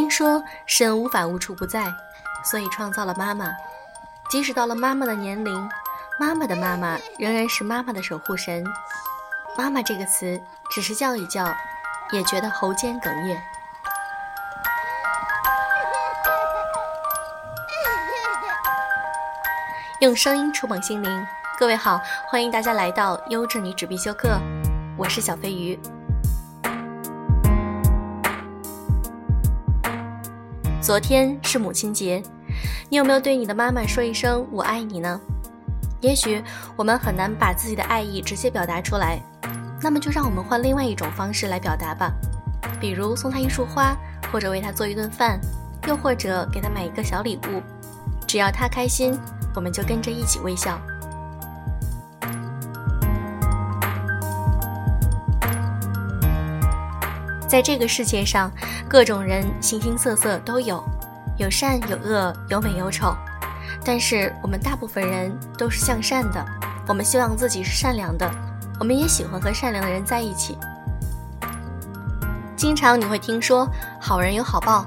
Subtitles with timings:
[0.00, 1.84] 听说神无法无处不在，
[2.42, 3.52] 所以创造了妈妈。
[4.30, 5.68] 即使到了妈妈的年龄，
[6.18, 8.64] 妈妈的妈妈仍然是妈妈的守护神。
[9.58, 10.40] 妈妈这个词，
[10.70, 11.54] 只是叫一叫，
[12.12, 13.38] 也觉得喉间哽咽。
[20.00, 21.26] 用声音触碰心灵，
[21.58, 24.30] 各位好，欢迎大家来到优质女纸必修课，
[24.96, 25.78] 我是小飞鱼。
[30.80, 32.22] 昨天是母亲节，
[32.88, 35.20] 你有没有对你的妈妈说一声“我爱你”呢？
[36.00, 36.42] 也许
[36.74, 39.20] 我们很难把自己的爱意直接表达出来，
[39.82, 42.10] 那么就让我们换另外一种方式来表达吧，
[42.80, 43.94] 比如送她一束花，
[44.32, 45.38] 或者为她做一顿饭，
[45.86, 47.62] 又或者给她买一个小礼物，
[48.26, 49.18] 只要她开心。
[49.54, 50.80] 我们就跟着一起微笑。
[57.50, 58.48] 在这个世界上，
[58.88, 60.80] 各种人形形色色都有，
[61.36, 63.12] 有善有恶，有美有丑。
[63.84, 66.46] 但是我们大部分人都是向善的，
[66.86, 68.30] 我们希望自己是善良的，
[68.78, 70.56] 我们也喜欢和善良的人在一起。
[72.54, 73.68] 经常你会听说
[74.00, 74.86] “好人有好报”。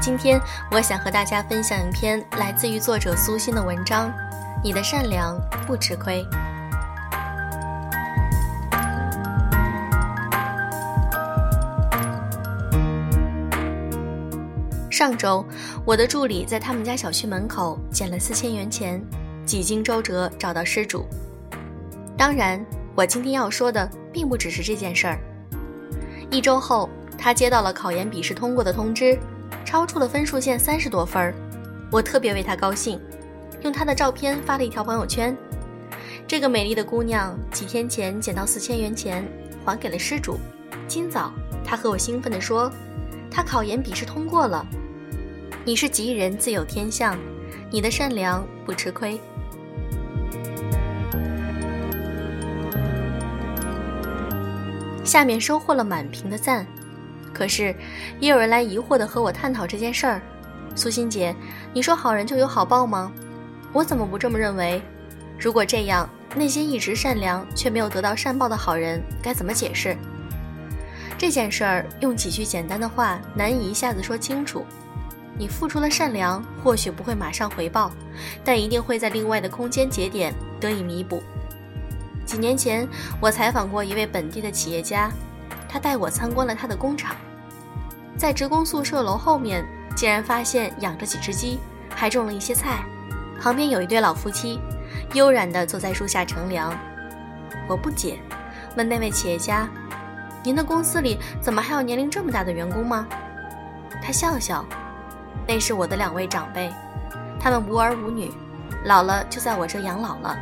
[0.00, 4.10] 今天我想和大家分享一篇来自于作者苏欣的文章，
[4.64, 6.26] 你的善良不吃亏。
[15.00, 15.42] 上周，
[15.86, 19.02] 我的助理在他们家小区门口捡了四千元钱，
[19.46, 21.06] 几经周折找到失主。
[22.18, 22.62] 当然，
[22.94, 25.18] 我今天要说的并不只是这件事儿。
[26.30, 29.18] 一周后，他接到了考研笔试通过的通知。
[29.64, 31.34] 超出了分数线三十多分儿，
[31.90, 33.00] 我特别为他高兴，
[33.62, 35.34] 用他的照片发了一条朋友圈。
[36.28, 39.26] 这个美丽的姑娘几天前捡到四千元钱，
[39.64, 40.38] 还给了失主。
[40.86, 41.32] 今早
[41.64, 42.70] 她和我兴奋地说，
[43.30, 44.62] 她考研笔试通过了。
[45.62, 47.18] 你是吉人自有天相，
[47.70, 49.20] 你的善良不吃亏。
[55.04, 56.66] 下面收获了满屏的赞。
[57.34, 57.74] 可是，
[58.18, 60.22] 也有人来疑惑地和我探讨这件事儿。
[60.74, 61.34] 苏欣姐，
[61.74, 63.12] 你说好人就有好报吗？
[63.70, 64.80] 我怎么不这么认为？
[65.38, 69.94] 如果这样，那些一直善良却没有得到善报的好人该怎么解释？
[71.18, 74.64] 这件事儿用几句简单的话难以一下子说清楚。
[75.40, 77.90] 你付出了善良，或许不会马上回报，
[78.44, 81.22] 但一定会在另外的空间节点得以弥补。
[82.26, 82.86] 几年前，
[83.22, 85.10] 我采访过一位本地的企业家，
[85.66, 87.16] 他带我参观了他的工厂。
[88.18, 89.64] 在职工宿舍楼后面，
[89.96, 91.58] 竟然发现养着几只鸡，
[91.88, 92.84] 还种了一些菜。
[93.40, 94.60] 旁边有一对老夫妻，
[95.14, 96.70] 悠然地坐在树下乘凉。
[97.66, 98.18] 我不解，
[98.76, 99.66] 问那位企业家
[100.44, 103.08] ：“您的公司里怎么还有年龄这么大的员工吗？”
[104.04, 104.64] 他笑笑
[105.50, 106.72] ：“那是我的两位长辈，
[107.40, 108.30] 他们无儿无女，
[108.84, 110.38] 老了就在我这养老了。”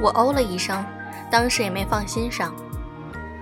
[0.00, 0.82] 我哦了一声，
[1.30, 2.50] 当时也没放心上。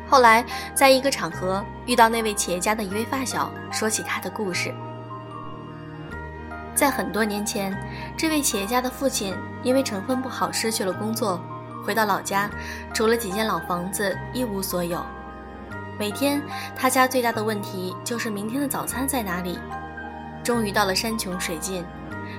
[0.09, 0.44] 后来，
[0.75, 4.75] 在一个场合遇到那位企业家的一位发小，说起他的故事。
[6.75, 7.72] 在很多年前，
[8.16, 9.32] 这位企业家的父亲
[9.62, 11.41] 因为成分不好失去了工作，
[11.87, 12.50] 回到老家，
[12.92, 15.00] 除了几间老房子一无所有。
[15.97, 16.42] 每天，
[16.75, 19.56] 他家最大的问题就是明天的早餐在哪里。
[20.50, 21.84] 终于到了山穷水尽，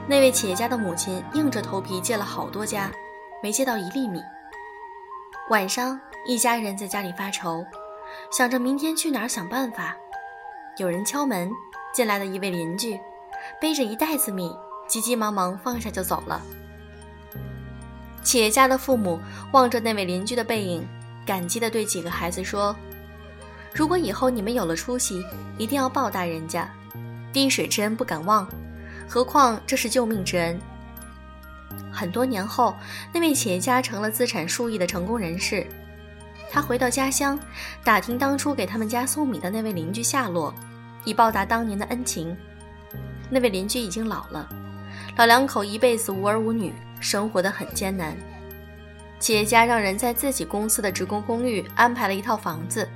[0.06, 2.92] 那位企业家的母亲硬着头皮借了好多家，
[3.42, 4.22] 没借到一粒米。
[5.50, 5.98] 晚上。
[6.28, 7.66] 一家人在家里发愁，
[8.30, 9.96] 想着明天去哪儿想办法。
[10.78, 11.50] 有人敲门，
[11.94, 13.00] 进来的一位邻居，
[13.62, 14.54] 背着一袋子米，
[14.88, 16.42] 急急忙忙放下就走了。
[18.22, 19.18] 企业家的父母
[19.54, 20.86] 望着那位邻居的背影，
[21.26, 22.76] 感激地对几个孩子说
[23.74, 25.26] ：“如果以后你们有了出息，
[25.58, 26.70] 一定要报答人家。
[27.34, 28.48] 滴水之恩不敢忘，
[29.08, 30.60] 何况这是救命之恩。”
[31.92, 32.76] 很多年后，
[33.14, 35.66] 那位企业家成了资产数亿的成功人士。
[36.50, 37.40] 他回到家乡，
[37.84, 40.54] 打听当初给他们家送米的那位邻居下落，
[41.06, 42.36] 以报答当年的恩情。
[43.30, 44.50] 那位邻居已经老了，
[45.16, 48.16] 老两口一辈子无儿无女，生活得很艰难。
[49.20, 52.90] 企业家让人在自己公司的职工公寓安排了一套房子，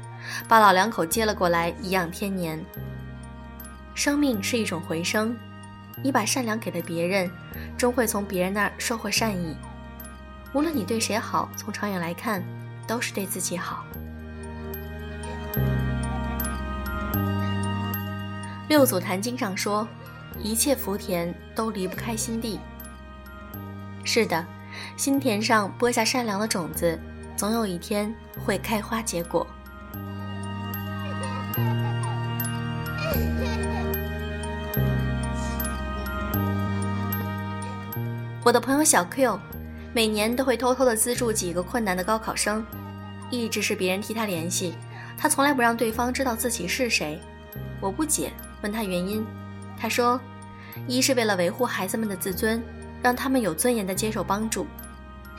[0.47, 2.59] 把老两口接了过来，颐养天年。
[3.95, 5.35] 生命是一种回声，
[6.03, 7.31] 你把善良给了别人，
[7.75, 9.57] 终会从别人那儿收获善意。
[10.53, 12.43] 无论你对谁好，从长远来看。
[12.87, 13.83] 都是对自己好。
[18.69, 19.87] 六祖坛经上说
[20.39, 22.59] ：“一切福田都离不开心地。”
[24.05, 24.45] 是的，
[24.95, 26.99] 心田上播下善良的种子，
[27.35, 28.13] 总有一天
[28.45, 29.47] 会开花结果。
[38.45, 39.39] 我的朋友小 Q，
[39.91, 42.63] 每年都会偷偷的资助几个困难的高考生，
[43.31, 44.75] 一直是别人替他联系，
[45.17, 47.19] 他从来不让对方知道自己是谁。
[47.81, 48.31] 我不解，
[48.61, 49.25] 问他原因，
[49.79, 50.21] 他说，
[50.85, 52.61] 一是为了维护孩子们的自尊，
[53.01, 54.67] 让他们有尊严的接受帮助；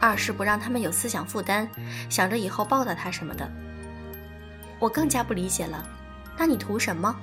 [0.00, 1.68] 二是不让他们有思想负担，
[2.10, 3.48] 想着以后报答他什么的。
[4.80, 5.80] 我更加不理解了，
[6.36, 7.14] 那你图什么？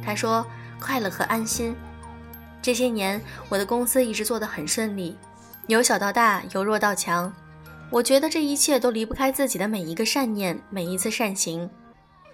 [0.00, 0.46] 他说，
[0.78, 1.74] 快乐和安心。
[2.66, 5.16] 这些年，我的公司一直做得很顺利，
[5.68, 7.32] 由小到大，由弱到强。
[7.90, 11.70] 我觉得这一切都离不开自己的每一个善念，每一次善行。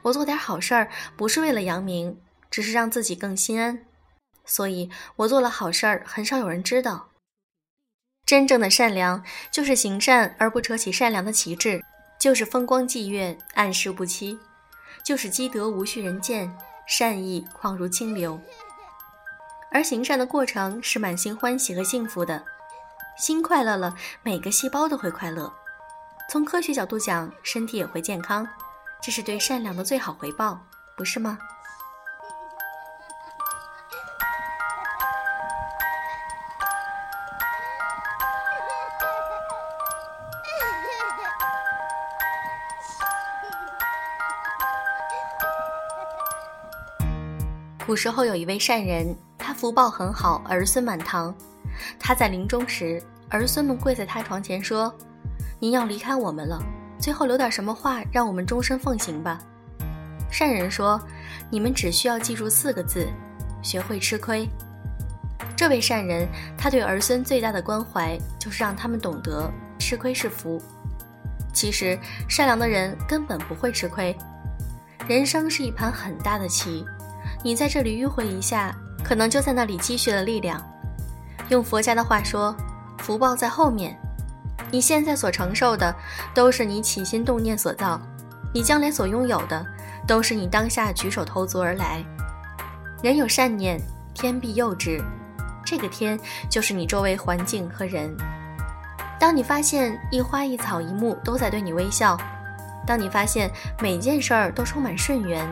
[0.00, 0.88] 我做点好事儿，
[1.19, 2.19] 不是为了扬名，
[2.50, 3.79] 只是让自己更心安。
[4.46, 7.11] 所以，我做了好事儿，很少有人知道。
[8.25, 11.82] 真正的善良，就是行善而不扯起善良的旗帜，
[12.19, 14.38] 就是风光霁月，暗室不欺，
[15.05, 16.50] 就是积德无需人见，
[16.87, 18.40] 善意况如清流。
[19.75, 22.45] 而行善的过程是满心欢喜和幸福的，
[23.17, 25.51] 心快乐了，每个细胞都会快乐。
[26.29, 28.47] 从科学角度讲，身体也会健康，
[29.03, 30.61] 这是对善良的最好回报，
[30.95, 31.39] 不是吗？
[47.87, 49.17] 古时候有一位善人。
[49.43, 51.35] 他福报很好，儿孙满堂。
[51.99, 54.94] 他在临终时，儿孙们跪在他床前说
[55.59, 56.62] ：“您要离开我们了，
[56.97, 59.41] 最后留点什么话，让我们终身奉行吧。”
[60.31, 61.00] 善人说
[61.50, 63.09] ：“你们只需要记住四个字，
[63.62, 64.49] 学会吃亏。”
[65.56, 70.62] 这位善人，他对儿孙最大的关怀，就是让他们懂得吃亏是福。
[71.53, 71.99] 其实，
[72.29, 74.17] 善良的人根本不会吃亏。
[75.09, 76.85] 人生是一盘很大的棋，
[77.43, 78.73] 你在这里迂回一下。
[79.04, 80.62] 可能就在那里积蓄了力量。
[81.49, 82.56] 用佛家的话说，
[82.99, 83.99] 福报在后面。
[84.70, 85.94] 你现在所承受的，
[86.32, 88.00] 都是你起心动念所造；
[88.54, 89.66] 你将来所拥有的，
[90.06, 92.02] 都是你当下举手投足而来。
[93.02, 93.78] 人有善念，
[94.14, 95.02] 天必佑之。
[95.64, 96.19] 这个天
[96.49, 98.16] 就是你周围环境和人。
[99.20, 102.16] 当你发现一花一草一木都在对你微笑，
[102.87, 103.50] 当你发现
[103.81, 105.46] 每件事儿都充满顺缘，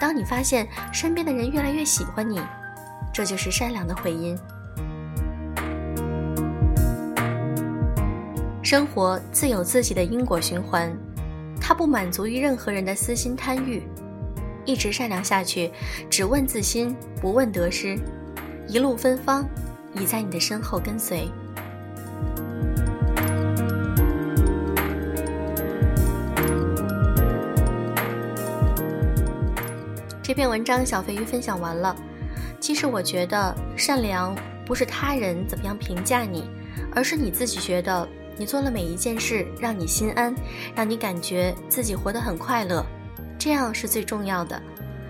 [0.00, 2.40] 当你发现身边的人越来越喜欢你。
[3.12, 4.38] 这就是善良的回音。
[8.62, 10.96] 生活自有自己的因果循环，
[11.60, 13.82] 它不满足于任何人的私心贪欲。
[14.64, 15.72] 一直善良下去，
[16.08, 17.98] 只问自心，不问得失，
[18.68, 19.44] 一路芬芳，
[19.94, 21.28] 已在你的身后跟随。
[30.22, 31.96] 这篇文章，小飞鱼分享完了。
[32.60, 34.36] 其实我觉得善良
[34.66, 36.48] 不是他人怎么样评价你，
[36.94, 40.34] 而是你自己觉得你做了每一件事让你心安，
[40.74, 42.84] 让你感觉自己活得很快乐，
[43.38, 44.60] 这样是最重要的。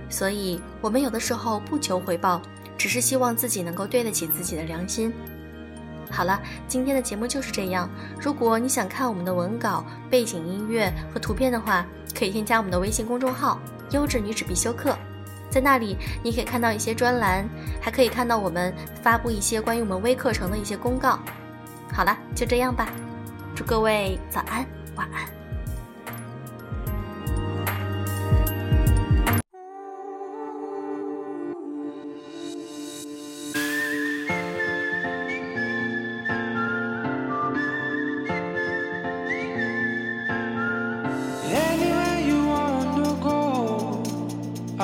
[0.09, 2.41] 所以，我们有的时候不求回报，
[2.79, 5.13] 只是希望自己能够对得起自己的良心。
[6.11, 7.89] 好了，今天的节目就是这样。
[8.21, 11.87] 如果你想看我们的文稿、背景音乐和图片的话，
[12.17, 13.61] 可以添加我们的微信公众号
[13.93, 14.97] “优质女子必修课”。
[15.51, 17.49] 在那里，你可以看到一些专栏，
[17.81, 21.19] 还可以看到我们发布一些关于我们微课程的一些公告。
[21.93, 22.89] 好了，就这样吧，
[23.55, 24.65] 祝各位早安，
[24.95, 25.40] 晚安。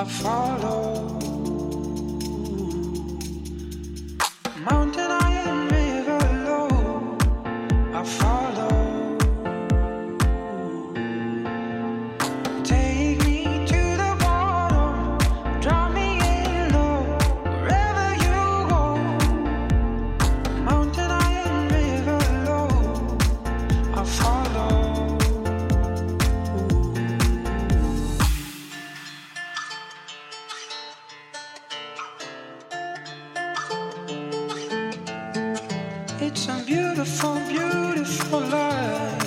[0.06, 0.85] Follow.
[36.18, 39.25] It's a beautiful, beautiful life.